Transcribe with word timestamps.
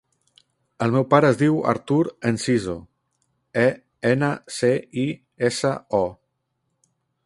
El 0.85 0.93
meu 0.95 1.03
pare 1.11 1.29
es 1.33 1.37
diu 1.41 1.59
Artur 1.73 1.99
Enciso: 2.31 2.75
e, 3.67 3.69
ena, 4.15 4.33
ce, 4.59 4.75
i, 5.07 5.09
essa, 5.51 5.79
o. 6.05 6.05